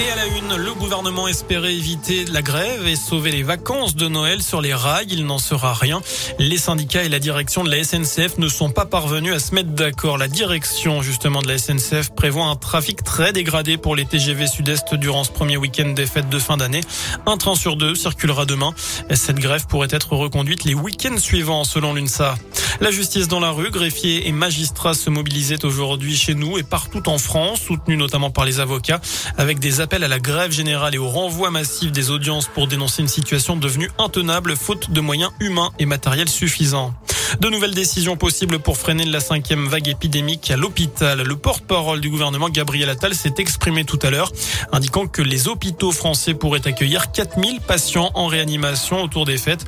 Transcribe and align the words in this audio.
Et 0.00 0.10
à 0.10 0.16
la 0.16 0.26
une, 0.26 0.56
le 0.56 0.74
gouvernement 0.74 1.28
espérait 1.28 1.74
éviter 1.74 2.24
la 2.24 2.42
grève 2.42 2.86
et 2.88 2.96
sauver 2.96 3.30
les 3.30 3.44
vacances 3.44 3.94
de 3.94 4.08
Noël 4.08 4.42
sur 4.42 4.60
les 4.60 4.74
rails. 4.74 5.06
Il 5.10 5.24
n'en 5.24 5.38
sera 5.38 5.72
rien. 5.72 6.00
Les 6.40 6.58
syndicats 6.58 7.04
et 7.04 7.08
la 7.08 7.20
direction 7.20 7.62
de 7.62 7.70
la 7.70 7.84
SNCF 7.84 8.38
ne 8.38 8.48
sont 8.48 8.70
pas 8.70 8.86
parvenus 8.86 9.32
à 9.32 9.38
se 9.38 9.54
mettre 9.54 9.70
d'accord. 9.70 10.18
La 10.18 10.26
direction, 10.26 11.00
justement, 11.00 11.42
de 11.42 11.48
la 11.48 11.58
SNCF 11.58 12.10
prévoit 12.16 12.46
un 12.46 12.56
trafic 12.56 13.04
très 13.04 13.32
dégradé 13.32 13.76
pour 13.76 13.94
les 13.94 14.04
TGV 14.04 14.48
Sud-Est 14.48 14.94
durant 14.96 15.22
ce 15.22 15.30
premier 15.30 15.56
week-end 15.56 15.90
des 15.90 16.06
fêtes 16.06 16.28
de 16.28 16.38
fin 16.40 16.56
d'année. 16.56 16.80
Un 17.26 17.36
train 17.36 17.54
sur 17.54 17.76
deux 17.76 17.94
circulera 17.94 18.46
demain. 18.46 18.74
Cette 19.12 19.38
grève 19.38 19.66
pourrait 19.68 19.88
être 19.92 20.14
reconduite 20.14 20.64
les 20.64 20.74
week-ends 20.74 21.18
suivants, 21.18 21.62
selon 21.62 21.94
l'UNSA. 21.94 22.34
La 22.80 22.90
justice 22.90 23.28
dans 23.28 23.38
la 23.38 23.50
rue, 23.50 23.70
greffiers 23.70 24.26
et 24.26 24.32
magistrats 24.32 24.94
se 24.94 25.08
mobilisaient 25.08 25.64
aujourd'hui 25.64 26.16
chez 26.16 26.34
nous 26.34 26.58
et 26.58 26.64
partout 26.64 27.08
en 27.08 27.18
France, 27.18 27.60
soutenus 27.60 27.96
notamment 27.98 28.30
par 28.30 28.44
les 28.44 28.58
avocats, 28.58 29.00
avec 29.38 29.60
des 29.60 29.80
appels 29.84 30.02
à 30.02 30.08
la 30.08 30.18
grève 30.18 30.50
générale 30.50 30.94
et 30.94 30.98
au 30.98 31.08
renvoi 31.08 31.50
massif 31.50 31.92
des 31.92 32.10
audiences 32.10 32.46
pour 32.46 32.66
dénoncer 32.66 33.02
une 33.02 33.08
situation 33.08 33.54
devenue 33.54 33.90
intenable 33.98 34.56
faute 34.56 34.90
de 34.90 35.00
moyens 35.02 35.30
humains 35.40 35.72
et 35.78 35.84
matériels 35.84 36.30
suffisants. 36.30 36.94
De 37.40 37.48
nouvelles 37.48 37.74
décisions 37.74 38.16
possibles 38.16 38.58
pour 38.58 38.76
freiner 38.76 39.04
la 39.04 39.20
cinquième 39.20 39.66
vague 39.66 39.88
épidémique 39.88 40.50
à 40.50 40.56
l'hôpital. 40.56 41.22
Le 41.22 41.36
porte-parole 41.36 42.00
du 42.00 42.08
gouvernement, 42.08 42.48
Gabriel 42.48 42.88
Attal, 42.88 43.14
s'est 43.14 43.34
exprimé 43.38 43.84
tout 43.84 43.98
à 44.02 44.10
l'heure, 44.10 44.30
indiquant 44.72 45.06
que 45.06 45.20
les 45.20 45.48
hôpitaux 45.48 45.90
français 45.90 46.34
pourraient 46.34 46.66
accueillir 46.66 47.10
4000 47.10 47.60
patients 47.60 48.10
en 48.14 48.26
réanimation 48.26 49.02
autour 49.02 49.24
des 49.24 49.36
fêtes. 49.36 49.64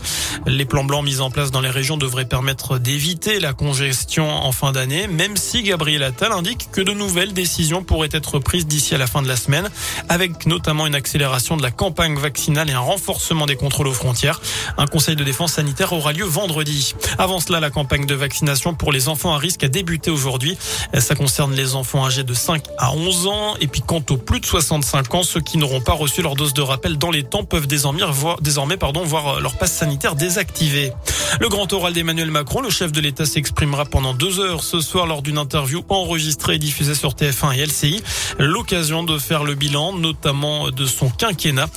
Les 0.47 0.65
plans 0.65 0.85
blancs 0.85 1.05
mis 1.05 1.21
en 1.21 1.31
place 1.31 1.51
dans 1.51 1.61
les 1.61 1.71
régions 1.71 1.97
devraient 1.97 2.25
permettre 2.25 2.79
d'éviter 2.79 3.41
la 3.41 3.53
congestion 3.53 4.29
en 4.29 4.53
fin 4.53 4.73
d'année, 4.73 5.09
même 5.09 5.37
si 5.37 5.63
Gabriel 5.63 6.03
Attal 6.03 6.33
indique 6.33 6.69
que 6.71 6.81
de 6.81 6.93
nouvelles 6.93 7.33
décisions 7.33 7.83
pourraient 7.83 8.09
être 8.13 8.39
prises 8.39 8.67
d'ici 8.67 8.95
à 8.95 8.99
la 8.99 9.07
fin 9.07 9.23
de 9.23 9.29
la 9.29 9.37
semaine, 9.37 9.69
avec 10.09 10.47
notamment 10.47 10.87
une 10.87 10.95
accélération 10.95 11.57
de 11.57 11.63
la 11.63 11.71
campagne 11.71 12.17
vaccinale 12.17 12.71
et 12.71 12.75
un 12.75 12.81
renforcement 12.81 13.47
des 13.47 13.57
contrôles 13.57 13.89
aux 13.89 13.93
frontières. 13.93 14.41
Un 14.79 14.87
conseil 14.87 15.17
de 15.17 15.25
défense 15.25 15.55
sanitaire 15.55 15.93
aura 15.93 16.13
lieu 16.13 16.25
vendredi. 16.25 16.95
Avant 17.19 17.41
cela, 17.41 17.56
la 17.61 17.71
campagne 17.71 18.07
de 18.07 18.15
vaccination 18.15 18.75
pour 18.75 18.93
les 18.93 19.09
enfants 19.09 19.35
à 19.35 19.39
risque 19.39 19.65
a 19.65 19.69
débuté 19.69 20.11
aujourd'hui. 20.11 20.57
Ça 20.99 21.15
concerne 21.15 21.55
les 21.55 21.75
enfants 21.75 22.05
âgés 22.05 22.25
de 22.25 22.35
5 22.35 22.63
à 22.79 22.93
11 22.93 23.27
ans. 23.27 23.55
Et 23.61 23.67
puis 23.67 23.83
quant 23.83 24.03
aux 24.11 24.17
plus 24.17 24.41
de 24.41 24.47
65 24.47 25.15
ans, 25.15 25.23
ceux 25.23 25.41
qui 25.41 25.59
n'auront 25.59 25.81
pas 25.81 25.93
reçu 25.93 26.23
leur 26.23 26.35
dose 26.35 26.55
de 26.55 26.63
rappel 26.63 26.99
dans 26.99 27.11
les 27.11 27.25
temps 27.25 27.45
peuvent 27.45 27.67
désormais 27.67 28.03
voir, 28.05 28.41
désormais, 28.41 28.77
pardon, 28.77 29.05
voir 29.05 29.41
leur 29.41 29.57
passe 29.57 29.73
sanitaire 29.73 30.15
désactivé. 30.15 30.93
Le 31.41 31.49
grand 31.49 31.73
oral 31.73 31.93
d'Emmanuel 31.93 32.31
Macron, 32.31 32.61
le 32.61 32.71
chef 32.71 32.93
de 32.93 33.01
l'État 33.01 33.27
s'exprimera 33.27 33.85
pendant 33.85 34.15
deux 34.15 34.41
heures 34.41 34.63
ce 34.63 34.81
soir 34.81 35.07
lors 35.07 35.23
d'une 35.23 35.39
interview 35.39 35.85
enregistrée 35.89 36.55
et 36.55 36.59
diffusée 36.59 36.95
sur 36.95 37.15
TF1 37.15 37.57
et 37.57 37.67
LCI. 37.67 38.03
L'occasion 38.39 39.03
de 39.03 39.19
faire 39.19 39.45
le 39.45 39.55
bilan, 39.55 39.93
notamment 39.93 40.71
de 40.71 40.87
son 40.87 41.09
quinquennat. 41.09 41.69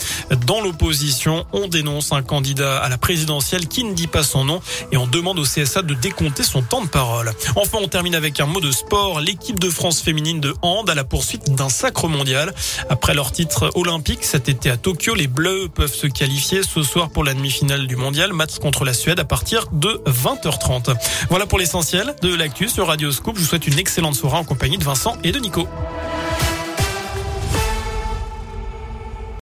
Dans 0.46 0.62
l'opposition, 0.62 1.46
on 1.54 1.68
dénonce 1.68 2.12
un 2.12 2.22
candidat 2.22 2.78
à 2.78 2.90
la 2.90 2.98
présidentielle 2.98 3.68
qui 3.68 3.84
ne 3.84 3.94
dit 3.94 4.08
pas 4.08 4.24
son 4.24 4.46
nom 4.46 4.62
et 4.92 4.98
on 4.98 5.08
demande 5.08 5.40
au 5.40 5.44
CSA 5.44 5.69
de 5.78 5.94
décompter 5.94 6.44
son 6.44 6.62
temps 6.62 6.82
de 6.82 6.90
parole. 6.90 7.32
Enfin, 7.56 7.78
on 7.82 7.88
termine 7.88 8.16
avec 8.16 8.40
un 8.40 8.46
mot 8.46 8.60
de 8.60 8.72
sport. 8.72 9.20
L'équipe 9.20 9.60
de 9.60 9.70
France 9.70 10.02
féminine 10.02 10.40
de 10.40 10.56
hand 10.62 10.90
à 10.90 10.96
la 10.96 11.04
poursuite 11.04 11.54
d'un 11.54 11.70
sacre 11.70 12.08
mondial. 12.08 12.54
Après 12.90 13.14
leur 13.14 13.32
titre 13.32 13.70
olympique 13.76 14.24
cet 14.24 14.50
été 14.50 14.70
à 14.70 14.78
Tokyo, 14.78 15.14
les 15.14 15.28
Bleus 15.28 15.70
peuvent 15.74 15.94
se 15.94 16.08
qualifier 16.08 16.64
ce 16.64 16.82
soir 16.82 17.10
pour 17.10 17.24
la 17.24 17.34
demi-finale 17.34 17.88
du 17.88 17.96
mondial. 17.96 18.34
Match 18.34 18.58
contre 18.60 18.84
la 18.84 18.94
Suède 18.94 19.20
à 19.20 19.26
partir 19.26 19.68
de 19.72 20.02
20h30. 20.08 20.96
Voilà 21.30 21.46
pour 21.46 21.60
l'essentiel 21.60 22.16
de 22.22 22.34
l'actu 22.34 22.68
sur 22.68 22.88
Radio 22.88 23.12
Scoop. 23.12 23.36
Je 23.36 23.42
vous 23.42 23.48
souhaite 23.48 23.68
une 23.68 23.78
excellente 23.78 24.16
soirée 24.16 24.38
en 24.38 24.44
compagnie 24.44 24.78
de 24.78 24.84
Vincent 24.84 25.18
et 25.24 25.32
de 25.32 25.40
Nico. 25.40 25.68